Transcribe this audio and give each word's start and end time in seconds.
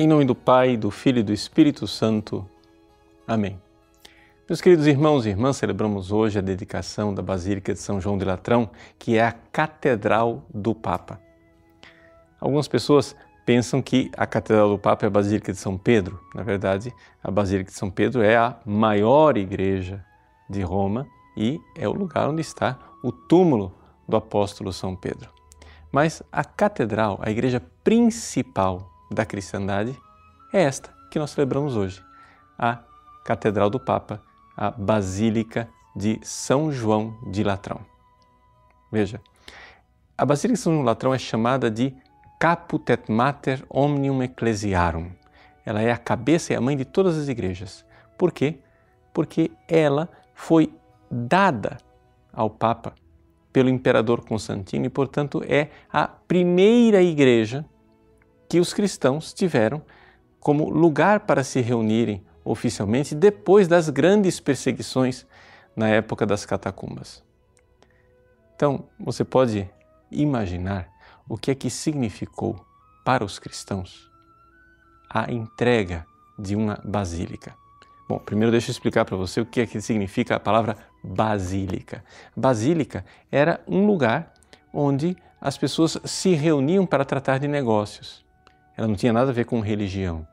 Em 0.00 0.06
nome 0.06 0.24
do 0.24 0.32
Pai, 0.32 0.76
do 0.76 0.92
Filho 0.92 1.18
e 1.18 1.22
do 1.24 1.32
Espírito 1.32 1.84
Santo. 1.88 2.48
Amém. 3.26 3.60
Meus 4.48 4.60
queridos 4.60 4.86
irmãos 4.86 5.26
e 5.26 5.30
irmãs, 5.30 5.56
celebramos 5.56 6.12
hoje 6.12 6.38
a 6.38 6.40
dedicação 6.40 7.12
da 7.12 7.20
Basílica 7.20 7.72
de 7.72 7.80
São 7.80 8.00
João 8.00 8.16
de 8.16 8.24
Latrão, 8.24 8.70
que 8.96 9.18
é 9.18 9.26
a 9.26 9.32
Catedral 9.32 10.44
do 10.54 10.72
Papa. 10.72 11.20
Algumas 12.40 12.68
pessoas 12.68 13.16
pensam 13.44 13.82
que 13.82 14.08
a 14.16 14.24
Catedral 14.24 14.68
do 14.68 14.78
Papa 14.78 15.04
é 15.04 15.08
a 15.08 15.10
Basílica 15.10 15.50
de 15.50 15.58
São 15.58 15.76
Pedro. 15.76 16.20
Na 16.32 16.44
verdade, 16.44 16.94
a 17.20 17.28
Basílica 17.28 17.72
de 17.72 17.76
São 17.76 17.90
Pedro 17.90 18.22
é 18.22 18.36
a 18.36 18.56
maior 18.64 19.36
igreja 19.36 20.06
de 20.48 20.62
Roma 20.62 21.08
e 21.36 21.60
é 21.76 21.88
o 21.88 21.92
lugar 21.92 22.28
onde 22.28 22.40
está 22.40 22.78
o 23.02 23.10
túmulo 23.10 23.74
do 24.08 24.16
apóstolo 24.16 24.72
São 24.72 24.94
Pedro. 24.94 25.28
Mas 25.90 26.22
a 26.30 26.44
catedral, 26.44 27.18
a 27.20 27.32
igreja 27.32 27.60
principal 27.82 28.96
da 29.10 29.24
cristandade 29.24 29.98
é 30.52 30.62
esta 30.62 30.92
que 31.10 31.18
nós 31.18 31.30
celebramos 31.30 31.76
hoje, 31.76 32.02
a 32.58 32.80
Catedral 33.24 33.70
do 33.70 33.80
Papa, 33.80 34.22
a 34.56 34.70
Basílica 34.70 35.68
de 35.94 36.18
São 36.22 36.70
João 36.70 37.18
de 37.30 37.42
Latrão. 37.42 37.80
Veja, 38.90 39.20
a 40.16 40.24
Basílica 40.24 40.56
de 40.56 40.60
São 40.60 40.72
João 40.72 40.82
de 40.82 40.86
Latrão 40.86 41.14
é 41.14 41.18
chamada 41.18 41.70
de 41.70 41.94
Caput 42.38 42.90
et 42.90 43.10
Mater 43.10 43.64
Omnium 43.68 44.22
Ecclesiarum. 44.22 45.10
Ela 45.64 45.82
é 45.82 45.90
a 45.90 45.98
cabeça 45.98 46.52
e 46.52 46.56
a 46.56 46.60
mãe 46.60 46.76
de 46.76 46.84
todas 46.84 47.18
as 47.18 47.28
igrejas. 47.28 47.84
Por 48.16 48.32
quê? 48.32 48.58
Porque 49.12 49.50
ela 49.66 50.08
foi 50.34 50.72
dada 51.10 51.78
ao 52.32 52.48
Papa 52.48 52.94
pelo 53.52 53.68
imperador 53.68 54.24
Constantino 54.24 54.86
e, 54.86 54.88
portanto, 54.88 55.42
é 55.46 55.68
a 55.92 56.06
primeira 56.06 57.02
igreja 57.02 57.64
que 58.48 58.60
os 58.60 58.72
cristãos 58.72 59.32
tiveram 59.32 59.82
como 60.40 60.70
lugar 60.70 61.20
para 61.20 61.44
se 61.44 61.60
reunirem 61.60 62.24
oficialmente 62.44 63.14
depois 63.14 63.68
das 63.68 63.90
grandes 63.90 64.40
perseguições 64.40 65.26
na 65.76 65.88
época 65.88 66.24
das 66.24 66.46
catacumbas. 66.46 67.22
Então, 68.56 68.84
você 68.98 69.24
pode 69.24 69.68
imaginar 70.10 70.88
o 71.28 71.36
que 71.36 71.50
é 71.50 71.54
que 71.54 71.68
significou 71.68 72.64
para 73.04 73.24
os 73.24 73.38
cristãos 73.38 74.10
a 75.10 75.30
entrega 75.30 76.06
de 76.38 76.56
uma 76.56 76.80
basílica. 76.84 77.54
Bom, 78.08 78.18
primeiro 78.18 78.50
deixa 78.50 78.70
eu 78.70 78.72
explicar 78.72 79.04
para 79.04 79.16
você 79.16 79.40
o 79.40 79.46
que 79.46 79.60
é 79.60 79.66
que 79.66 79.80
significa 79.80 80.36
a 80.36 80.40
palavra 80.40 80.76
basílica. 81.04 82.02
Basílica 82.36 83.04
era 83.30 83.60
um 83.66 83.86
lugar 83.86 84.32
onde 84.72 85.16
as 85.40 85.56
pessoas 85.56 85.98
se 86.04 86.34
reuniam 86.34 86.86
para 86.86 87.04
tratar 87.04 87.38
de 87.38 87.46
negócios. 87.46 88.24
Ela 88.78 88.86
não 88.86 88.94
tinha 88.94 89.12
nada 89.12 89.32
a 89.32 89.34
ver 89.34 89.44
com 89.44 89.58
religião. 89.58 90.24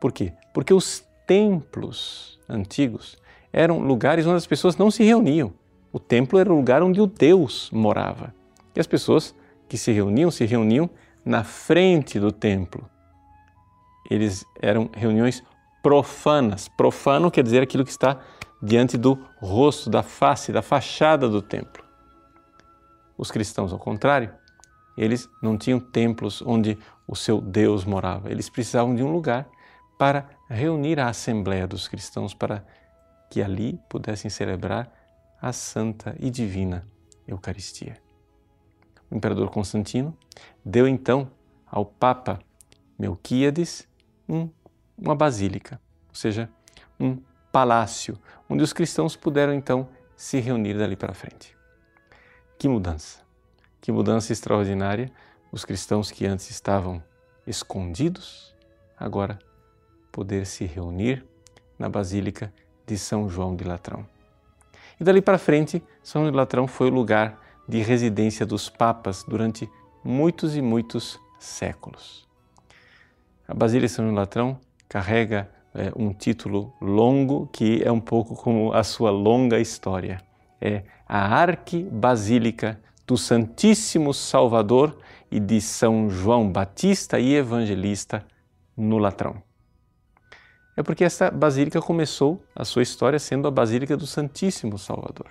Por 0.00 0.10
quê? 0.10 0.32
Porque 0.52 0.74
os 0.74 1.04
templos 1.24 2.36
antigos 2.48 3.16
eram 3.52 3.78
lugares 3.78 4.26
onde 4.26 4.36
as 4.36 4.48
pessoas 4.48 4.76
não 4.76 4.90
se 4.90 5.04
reuniam. 5.04 5.52
O 5.92 6.00
templo 6.00 6.40
era 6.40 6.52
o 6.52 6.56
lugar 6.56 6.82
onde 6.82 7.00
o 7.00 7.06
Deus 7.06 7.70
morava. 7.72 8.34
E 8.74 8.80
as 8.80 8.86
pessoas 8.88 9.32
que 9.68 9.78
se 9.78 9.92
reuniam, 9.92 10.28
se 10.28 10.44
reuniam 10.44 10.90
na 11.24 11.44
frente 11.44 12.18
do 12.18 12.32
templo. 12.32 12.84
Eles 14.10 14.44
eram 14.60 14.90
reuniões 14.92 15.44
profanas. 15.80 16.66
Profano 16.66 17.30
quer 17.30 17.44
dizer 17.44 17.62
aquilo 17.62 17.84
que 17.84 17.92
está 17.92 18.18
diante 18.60 18.96
do 18.96 19.16
rosto, 19.40 19.88
da 19.88 20.02
face, 20.02 20.50
da 20.50 20.62
fachada 20.62 21.28
do 21.28 21.40
templo. 21.40 21.84
Os 23.16 23.30
cristãos, 23.30 23.72
ao 23.72 23.78
contrário, 23.78 24.32
eles 24.98 25.30
não 25.40 25.56
tinham 25.56 25.78
templos 25.78 26.42
onde 26.42 26.76
o 27.06 27.14
seu 27.14 27.40
Deus 27.40 27.84
morava. 27.84 28.30
Eles 28.30 28.50
precisavam 28.50 28.94
de 28.94 29.02
um 29.02 29.12
lugar 29.12 29.48
para 29.96 30.28
reunir 30.50 30.98
a 30.98 31.08
Assembleia 31.08 31.66
dos 31.66 31.86
cristãos 31.86 32.34
para 32.34 32.64
que 33.30 33.40
ali 33.40 33.78
pudessem 33.88 34.28
celebrar 34.30 34.92
a 35.40 35.52
santa 35.52 36.16
e 36.18 36.30
divina 36.30 36.86
Eucaristia. 37.26 37.96
O 39.10 39.14
imperador 39.14 39.50
Constantino 39.50 40.16
deu 40.64 40.88
então 40.88 41.30
ao 41.66 41.84
Papa 41.84 42.40
Melquíades 42.98 43.86
um, 44.28 44.48
uma 44.96 45.14
basílica, 45.14 45.80
ou 46.08 46.14
seja, 46.14 46.50
um 46.98 47.18
palácio, 47.52 48.18
onde 48.48 48.62
os 48.64 48.72
cristãos 48.72 49.14
puderam 49.14 49.54
então 49.54 49.88
se 50.16 50.40
reunir 50.40 50.76
dali 50.76 50.96
para 50.96 51.14
frente. 51.14 51.56
Que 52.58 52.66
mudança! 52.68 53.27
Que 53.80 53.92
mudança 53.92 54.32
extraordinária! 54.32 55.10
Os 55.50 55.64
cristãos 55.64 56.10
que 56.10 56.26
antes 56.26 56.50
estavam 56.50 57.02
escondidos, 57.46 58.54
agora 58.98 59.38
poder 60.12 60.44
se 60.44 60.66
reunir 60.66 61.24
na 61.78 61.88
Basílica 61.88 62.52
de 62.86 62.98
São 62.98 63.28
João 63.28 63.56
de 63.56 63.64
Latrão. 63.64 64.06
E 65.00 65.04
dali 65.04 65.22
para 65.22 65.38
frente, 65.38 65.82
São 66.02 66.22
João 66.22 66.32
de 66.32 66.36
Latrão 66.36 66.66
foi 66.66 66.90
o 66.90 66.94
lugar 66.94 67.40
de 67.68 67.80
residência 67.80 68.44
dos 68.44 68.68
papas 68.68 69.24
durante 69.26 69.70
muitos 70.02 70.56
e 70.56 70.60
muitos 70.60 71.18
séculos. 71.38 72.26
A 73.46 73.54
Basílica 73.54 73.86
de 73.86 73.92
São 73.92 74.04
João 74.04 74.14
de 74.14 74.20
Latrão 74.20 74.60
carrega 74.88 75.48
é, 75.74 75.92
um 75.94 76.12
título 76.12 76.72
longo 76.80 77.46
que 77.52 77.82
é 77.84 77.92
um 77.92 78.00
pouco 78.00 78.34
como 78.34 78.72
a 78.72 78.82
sua 78.82 79.10
longa 79.10 79.60
história. 79.60 80.20
É 80.60 80.82
a 81.06 81.40
Arquibasílica 81.40 82.80
do 83.08 83.16
Santíssimo 83.16 84.12
Salvador 84.12 84.98
e 85.30 85.40
de 85.40 85.62
São 85.62 86.10
João 86.10 86.52
Batista 86.52 87.18
e 87.18 87.34
Evangelista 87.34 88.22
no 88.76 88.98
Latrão. 88.98 89.42
É 90.76 90.82
porque 90.82 91.02
essa 91.02 91.30
basílica 91.30 91.80
começou 91.80 92.44
a 92.54 92.66
sua 92.66 92.82
história 92.82 93.18
sendo 93.18 93.48
a 93.48 93.50
Basílica 93.50 93.96
do 93.96 94.06
Santíssimo 94.06 94.78
Salvador. 94.78 95.30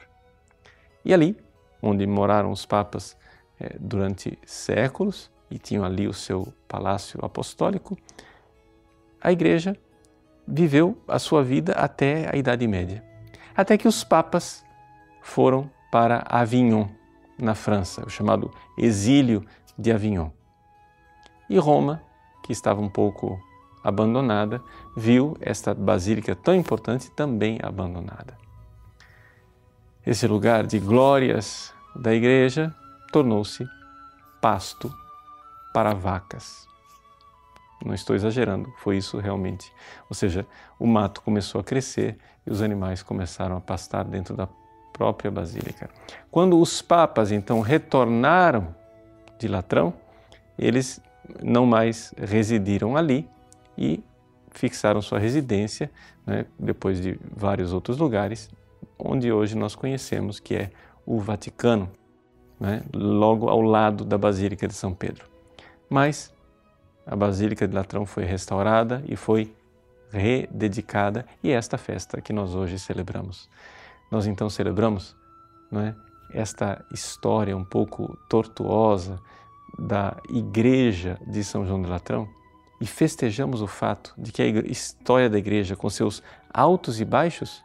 E 1.06 1.14
ali, 1.14 1.38
onde 1.80 2.06
moraram 2.08 2.52
os 2.52 2.66
papas 2.66 3.16
é, 3.60 3.78
durante 3.80 4.40
séculos 4.44 5.32
e 5.50 5.60
tinham 5.60 5.86
ali 5.86 6.08
o 6.08 6.14
seu 6.14 6.52
palácio 6.68 7.24
apostólico, 7.24 7.96
a 9.22 9.32
igreja 9.32 9.78
viveu 10.48 10.98
a 11.08 11.20
sua 11.20 11.44
vida 11.44 11.74
até 11.74 12.28
a 12.34 12.36
Idade 12.36 12.68
Média. 12.68 13.04
Até 13.56 13.78
que 13.78 13.88
os 13.88 14.04
papas 14.04 14.66
foram 15.22 15.70
para 15.92 16.24
Avignon, 16.28 16.88
na 17.38 17.56
França, 17.56 18.06
o 18.06 18.10
chamado 18.10 18.52
exílio 18.78 19.46
de 19.78 19.92
Avignon. 19.92 20.30
E 21.50 21.58
Roma, 21.58 22.02
que 22.44 22.52
estava 22.52 22.82
um 22.82 22.90
pouco 22.90 23.40
abandonada, 23.84 24.62
viu 24.96 25.38
esta 25.40 25.74
basílica 25.74 26.36
tão 26.36 26.56
importante 26.56 27.10
também 27.12 27.60
abandonada. 27.62 28.38
Esse 30.06 30.28
lugar 30.28 30.66
de 30.66 30.80
glórias 30.80 31.74
da 31.96 32.14
igreja 32.14 32.74
tornou-se 33.12 33.68
pasto 34.42 34.94
para 35.74 35.94
vacas. 35.94 36.68
Não 37.86 37.94
estou 37.94 38.16
exagerando, 38.16 38.72
foi 38.78 38.98
isso 38.98 39.20
realmente. 39.20 39.72
Ou 40.10 40.16
seja, 40.16 40.48
o 40.80 40.88
mato 40.88 41.22
começou 41.22 41.62
a 41.62 41.64
crescer 41.64 42.18
e 42.46 42.52
os 42.52 42.62
animais 42.62 43.04
começaram 43.04 43.56
a 43.56 43.62
pastar 43.62 44.04
dentro 44.06 44.36
da 44.36 44.48
própria 44.98 45.30
basílica. 45.30 45.90
Quando 46.32 46.60
os 46.60 46.82
papas 46.82 47.32
então 47.32 47.62
retornaram 47.62 48.76
de 49.38 49.48
Latrão, 49.48 49.94
eles 50.58 51.00
não 51.44 51.66
mais 51.66 52.14
residiram 52.18 52.98
ali 52.98 53.30
e 53.78 54.04
fixaram 54.52 55.02
sua 55.02 55.20
residência, 55.20 55.92
né, 56.26 56.46
depois 56.58 57.00
de 57.00 57.20
vários 57.36 57.74
outros 57.74 57.98
lugares, 57.98 58.50
onde 58.98 59.32
hoje 59.32 59.56
nós 59.56 59.76
conhecemos 59.76 60.40
que 60.40 60.56
é 60.56 60.72
o 61.06 61.20
Vaticano, 61.20 61.90
né, 62.60 62.82
logo 62.94 63.50
ao 63.50 63.62
lado 63.62 64.04
da 64.04 64.18
Basílica 64.18 64.68
de 64.68 64.74
São 64.74 64.94
Pedro. 64.94 65.26
Mas 65.90 66.34
a 67.06 67.16
Basílica 67.16 67.68
de 67.68 67.76
Latrão 67.76 68.06
foi 68.06 68.26
restaurada 68.26 69.04
e 69.08 69.16
foi 69.16 69.54
rededicada, 70.12 71.26
e 71.44 71.52
é 71.52 71.54
esta 71.54 71.78
festa 71.78 72.20
que 72.22 72.34
nós 72.34 72.56
hoje 72.56 72.80
celebramos. 72.80 73.50
Nós 74.10 74.26
então 74.26 74.50
celebramos 74.50 75.16
não 75.72 75.82
é, 75.82 75.96
esta 76.32 76.86
história 76.92 77.56
um 77.56 77.64
pouco 77.64 78.18
tortuosa 78.30 79.20
da 79.78 80.18
Igreja 80.30 81.20
de 81.28 81.44
São 81.44 81.66
João 81.66 81.82
de 81.82 81.90
Latrão 81.90 82.28
e 82.80 82.86
festejamos 82.86 83.62
o 83.62 83.68
fato 83.68 84.14
de 84.18 84.32
que 84.32 84.42
a 84.42 84.46
história 84.46 85.30
da 85.30 85.38
Igreja, 85.38 85.76
com 85.76 85.90
seus 85.90 86.22
altos 86.54 87.00
e 87.02 87.06
baixos, 87.06 87.64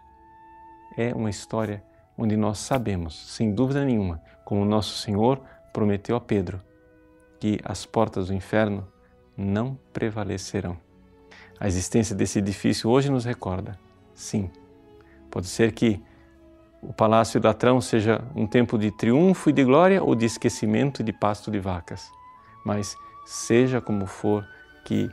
é 0.97 1.15
uma 1.15 1.31
história 1.31 1.83
onde 2.17 2.37
nós 2.37 2.59
sabemos, 2.59 3.35
sem 3.35 3.55
dúvida 3.55 3.85
nenhuma, 3.85 4.21
como 4.45 4.65
nosso 4.65 4.99
Senhor 4.99 5.41
prometeu 5.73 6.17
a 6.17 6.21
Pedro, 6.21 6.61
que 7.41 7.59
as 7.65 7.87
portas 7.87 8.29
do 8.29 8.35
inferno 8.35 8.87
não 9.37 9.79
prevalecerão. 9.93 10.77
A 11.59 11.67
existência 11.67 12.15
desse 12.15 12.39
edifício 12.39 12.91
hoje 12.91 13.11
nos 13.11 13.25
recorda, 13.25 13.79
sim, 14.15 14.51
pode 15.31 15.47
ser 15.47 15.73
que 15.73 16.03
o 16.83 16.93
Palácio 16.93 17.41
da 17.41 17.55
Trão 17.55 17.81
seja 17.81 18.21
um 18.35 18.47
tempo 18.47 18.77
de 18.77 18.91
triunfo 18.91 19.49
e 19.49 19.53
de 19.53 19.63
glória 19.63 20.03
ou 20.03 20.17
de 20.17 20.27
esquecimento 20.27 21.01
e 21.01 21.05
de 21.05 21.13
pasto 21.13 21.51
de 21.51 21.61
vacas. 21.61 22.11
Mas, 22.65 22.97
seja 23.25 23.81
como 23.81 24.05
for, 24.05 24.45
que 24.85 25.09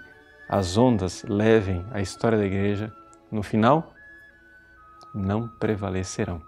as 0.49 0.77
ondas 0.77 1.23
levem 1.23 1.85
a 1.91 2.01
história 2.01 2.39
da 2.39 2.45
igreja, 2.45 2.91
no 3.31 3.43
final, 3.43 3.93
não 5.13 5.47
prevalecerão. 5.47 6.41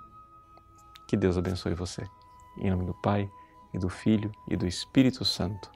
Que 1.07 1.15
Deus 1.15 1.37
abençoe 1.37 1.75
você. 1.75 2.03
Em 2.57 2.71
nome 2.71 2.85
do 2.85 2.93
Pai, 2.95 3.29
e 3.73 3.77
do 3.77 3.89
Filho, 3.89 4.31
e 4.49 4.57
do 4.57 4.65
Espírito 4.65 5.23
Santo. 5.23 5.69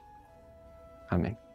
Amém. 1.08 1.45